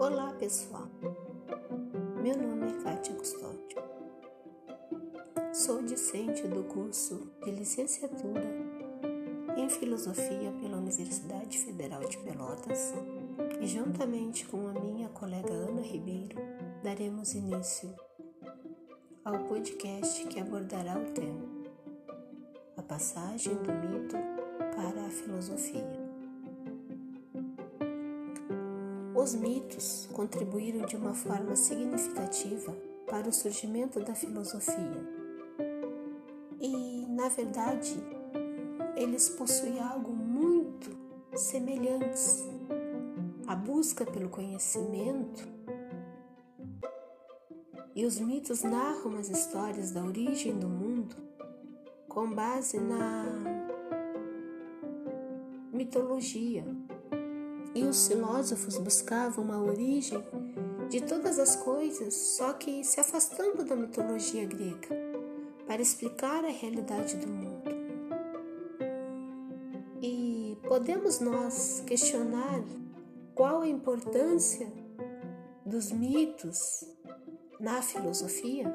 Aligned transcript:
Olá, 0.00 0.32
pessoal. 0.32 0.88
Meu 2.22 2.34
nome 2.34 2.72
é 2.72 2.82
Kátia 2.82 3.14
Custódio. 3.14 3.76
Sou 5.52 5.82
discente 5.82 6.48
do 6.48 6.64
curso 6.64 7.30
de 7.44 7.50
licenciatura 7.50 8.48
em 9.58 9.68
Filosofia 9.68 10.52
pela 10.58 10.78
Universidade 10.78 11.58
Federal 11.58 12.00
de 12.08 12.16
Pelotas 12.16 12.94
e, 13.60 13.66
juntamente 13.66 14.46
com 14.46 14.68
a 14.68 14.72
minha 14.72 15.10
colega 15.10 15.52
Ana 15.52 15.82
Ribeiro, 15.82 16.38
daremos 16.82 17.34
início 17.34 17.94
ao 19.22 19.38
podcast 19.40 20.26
que 20.28 20.40
abordará 20.40 20.98
o 20.98 21.12
tema 21.12 21.46
A 22.74 22.82
Passagem 22.82 23.52
do 23.52 23.70
Mito 23.70 24.16
para 24.74 25.06
a 25.06 25.10
Filosofia. 25.10 26.09
Os 29.20 29.34
mitos 29.34 30.08
contribuíram 30.14 30.86
de 30.86 30.96
uma 30.96 31.12
forma 31.12 31.54
significativa 31.54 32.74
para 33.06 33.28
o 33.28 33.32
surgimento 33.32 34.00
da 34.00 34.14
filosofia. 34.14 35.06
E, 36.58 37.04
na 37.06 37.28
verdade, 37.28 38.02
eles 38.96 39.28
possuem 39.28 39.78
algo 39.78 40.10
muito 40.10 40.96
semelhantes. 41.36 42.48
A 43.46 43.54
busca 43.54 44.06
pelo 44.06 44.30
conhecimento 44.30 45.46
e 47.94 48.06
os 48.06 48.18
mitos 48.18 48.62
narram 48.62 49.18
as 49.18 49.28
histórias 49.28 49.90
da 49.90 50.02
origem 50.02 50.58
do 50.58 50.66
mundo 50.66 51.14
com 52.08 52.32
base 52.32 52.80
na 52.80 53.26
mitologia 55.70 56.64
e 57.74 57.84
os 57.84 58.08
filósofos 58.08 58.78
buscavam 58.78 59.52
a 59.52 59.60
origem 59.60 60.22
de 60.88 61.00
todas 61.00 61.38
as 61.38 61.54
coisas, 61.56 62.14
só 62.14 62.52
que 62.52 62.82
se 62.82 62.98
afastando 62.98 63.64
da 63.64 63.76
mitologia 63.76 64.44
grega, 64.44 64.88
para 65.66 65.80
explicar 65.80 66.44
a 66.44 66.48
realidade 66.48 67.16
do 67.16 67.28
mundo. 67.28 67.70
E 70.02 70.58
podemos 70.66 71.20
nós 71.20 71.82
questionar 71.86 72.64
qual 73.34 73.62
a 73.62 73.68
importância 73.68 74.66
dos 75.64 75.92
mitos 75.92 76.84
na 77.60 77.80
filosofia? 77.82 78.74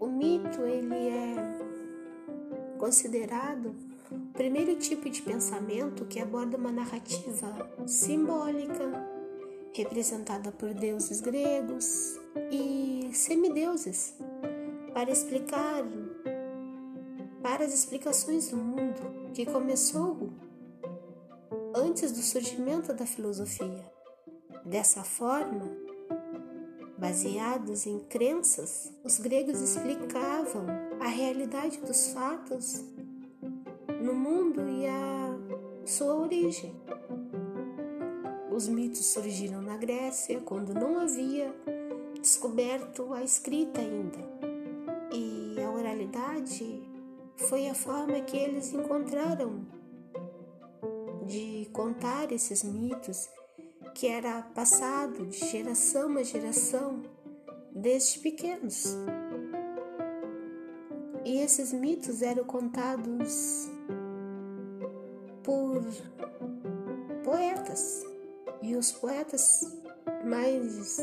O 0.00 0.06
mito 0.06 0.62
ele 0.62 1.08
é 1.08 1.34
considerado 2.78 3.74
primeiro 4.34 4.74
tipo 4.76 5.08
de 5.08 5.22
pensamento 5.22 6.04
que 6.06 6.18
aborda 6.18 6.56
uma 6.56 6.72
narrativa 6.72 7.70
simbólica, 7.86 8.90
representada 9.72 10.50
por 10.50 10.74
deuses 10.74 11.20
gregos 11.20 12.18
e 12.50 13.10
semideuses, 13.12 14.14
para 14.92 15.10
explicar 15.10 15.84
para 17.40 17.64
as 17.64 17.72
explicações 17.72 18.48
do 18.48 18.56
mundo 18.56 19.32
que 19.32 19.46
começou 19.46 20.32
antes 21.74 22.10
do 22.10 22.22
surgimento 22.22 22.92
da 22.92 23.06
filosofia. 23.06 23.84
Dessa 24.64 25.04
forma, 25.04 25.70
baseados 26.98 27.86
em 27.86 28.00
crenças, 28.00 28.92
os 29.04 29.18
gregos 29.18 29.60
explicavam 29.60 30.66
a 31.00 31.06
realidade 31.06 31.78
dos 31.80 32.08
fatos 32.08 32.82
no 34.04 34.12
mundo 34.12 34.68
e 34.68 34.86
a 34.86 35.34
sua 35.86 36.14
origem. 36.14 36.78
Os 38.54 38.68
mitos 38.68 39.06
surgiram 39.06 39.62
na 39.62 39.78
Grécia 39.78 40.42
quando 40.42 40.74
não 40.74 41.00
havia 41.00 41.50
descoberto 42.20 43.14
a 43.14 43.24
escrita 43.24 43.80
ainda, 43.80 44.18
e 45.10 45.56
a 45.58 45.70
oralidade 45.70 46.82
foi 47.48 47.66
a 47.66 47.74
forma 47.74 48.20
que 48.20 48.36
eles 48.36 48.74
encontraram 48.74 49.66
de 51.26 51.66
contar 51.72 52.30
esses 52.30 52.62
mitos 52.62 53.26
que 53.94 54.06
era 54.06 54.42
passado 54.54 55.24
de 55.26 55.38
geração 55.38 56.18
a 56.18 56.22
geração 56.22 57.02
desde 57.74 58.18
pequenos. 58.18 58.84
E 61.24 61.38
esses 61.40 61.72
mitos 61.72 62.20
eram 62.20 62.44
contados 62.44 63.72
por 65.44 65.84
poetas. 67.22 68.04
E 68.62 68.74
os 68.74 68.90
poetas 68.90 69.76
mais 70.24 70.98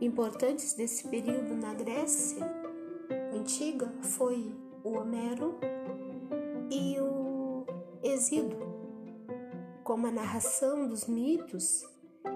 importantes 0.00 0.72
desse 0.72 1.08
período 1.08 1.54
na 1.56 1.74
Grécia 1.74 2.48
antiga 3.34 3.92
foi 4.02 4.54
o 4.84 4.92
Homero 4.96 5.58
e 6.70 6.96
o 7.00 7.66
Exído, 8.02 8.56
como 9.82 10.06
a 10.06 10.12
narração 10.12 10.88
dos 10.88 11.06
mitos, 11.06 11.84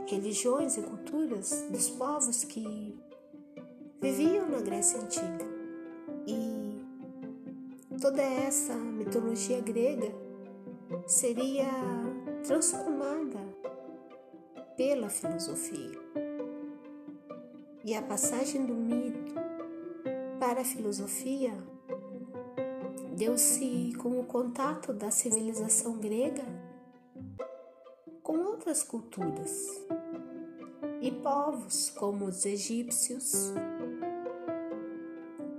religiões 0.08 0.76
e 0.76 0.82
culturas 0.82 1.64
dos 1.70 1.88
povos 1.90 2.42
que 2.42 2.98
viviam 4.00 4.48
na 4.48 4.60
Grécia 4.60 5.00
antiga. 5.00 5.48
E 6.26 6.80
toda 8.00 8.20
essa 8.20 8.74
mitologia 8.74 9.60
grega 9.60 10.29
seria 11.10 11.66
transformada 12.46 13.40
pela 14.76 15.08
filosofia. 15.08 15.98
E 17.84 17.96
a 17.96 18.00
passagem 18.00 18.64
do 18.64 18.74
mito 18.74 19.34
para 20.38 20.60
a 20.60 20.64
filosofia 20.64 21.52
deu-se 23.16 23.92
com 23.98 24.20
o 24.20 24.24
contato 24.24 24.92
da 24.92 25.10
civilização 25.10 25.98
grega 25.98 26.44
com 28.22 28.38
outras 28.44 28.84
culturas 28.84 29.66
e 31.02 31.10
povos 31.10 31.90
como 31.90 32.26
os 32.26 32.46
egípcios, 32.46 33.52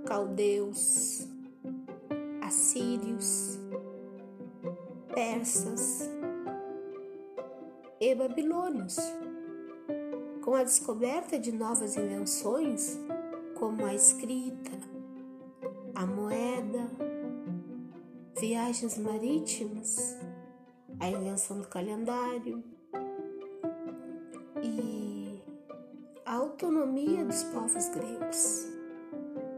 caldeus, 0.06 1.28
assírios, 2.40 3.61
persas 5.12 6.08
e 8.00 8.14
babilônios. 8.14 8.96
Com 10.42 10.54
a 10.54 10.64
descoberta 10.64 11.38
de 11.38 11.52
novas 11.52 11.96
invenções, 11.96 12.98
como 13.58 13.84
a 13.84 13.94
escrita, 13.94 14.72
a 15.94 16.04
moeda, 16.04 16.90
viagens 18.38 18.98
marítimas, 18.98 20.16
a 20.98 21.08
invenção 21.08 21.60
do 21.60 21.68
calendário 21.68 22.64
e 24.62 25.40
a 26.24 26.34
autonomia 26.34 27.24
dos 27.24 27.44
povos 27.44 27.88
gregos, 27.90 28.66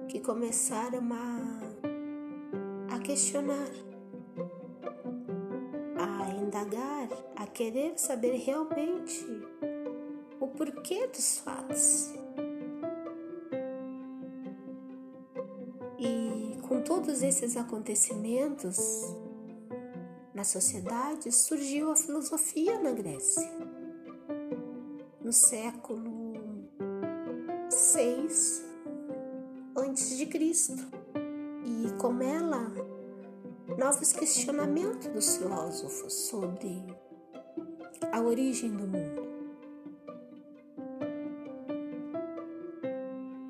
que 0.08 0.20
começaram 0.20 1.08
a, 1.12 2.94
a 2.94 2.98
questionar 2.98 3.83
indagar, 6.44 7.08
a 7.36 7.46
querer 7.46 7.98
saber 7.98 8.36
realmente 8.36 9.26
o 10.38 10.46
porquê 10.48 11.06
dos 11.06 11.38
fatos. 11.38 12.12
E 15.98 16.58
com 16.62 16.82
todos 16.82 17.22
esses 17.22 17.56
acontecimentos 17.56 18.78
na 20.34 20.44
sociedade 20.44 21.32
surgiu 21.32 21.90
a 21.90 21.96
filosofia 21.96 22.78
na 22.78 22.92
Grécia. 22.92 23.50
No 25.22 25.32
século 25.32 26.34
6 27.70 28.64
antes 29.76 30.18
de 30.18 30.26
Cristo. 30.26 30.84
E 31.64 31.90
como 31.98 32.22
ela 32.22 32.70
novos 33.84 34.14
questionamentos 34.14 35.08
dos 35.08 35.36
filósofos 35.36 36.14
sobre 36.14 36.82
a 38.10 38.18
origem 38.18 38.70
do 38.70 38.86
mundo. 38.86 39.28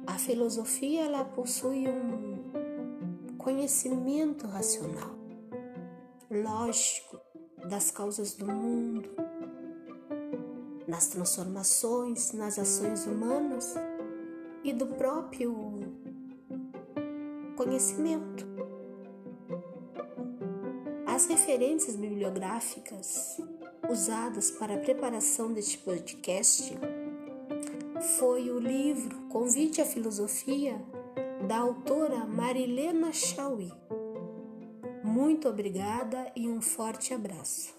A 0.05 0.19
filosofia 0.19 1.05
ela 1.05 1.25
possui 1.25 1.87
um 1.87 3.37
conhecimento 3.39 4.49
racional, 4.49 5.15
lógico 6.29 7.21
das 7.69 7.93
causas 7.93 8.35
do 8.35 8.47
mundo, 8.47 9.11
nas 10.89 11.07
transformações, 11.07 12.33
nas 12.33 12.59
ações 12.59 13.07
humanas 13.07 13.77
e 14.65 14.73
do 14.73 14.89
próprio 14.89 15.79
conhecimento. 17.57 18.54
As 21.15 21.27
referências 21.27 21.95
bibliográficas 21.95 23.41
usadas 23.89 24.51
para 24.51 24.75
a 24.75 24.79
preparação 24.79 25.53
deste 25.53 25.79
podcast 25.79 26.77
foi 28.19 28.51
o 28.51 28.59
livro 28.59 29.17
Convite 29.29 29.81
à 29.81 29.85
Filosofia 29.85 30.75
da 31.47 31.59
autora 31.59 32.25
Marilena 32.27 33.13
Chauí. 33.13 33.71
Muito 35.05 35.49
obrigada 35.49 36.33
e 36.35 36.49
um 36.49 36.61
forte 36.61 37.15
abraço. 37.15 37.73